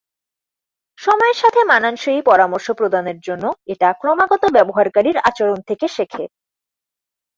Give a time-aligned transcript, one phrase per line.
[0.99, 6.25] সময়ের সাথে মানানসই পরামর্শ প্রদানের জন্য এটা ক্রমাগত ব্যবহারকারীর আচরণ থেকে শেখে।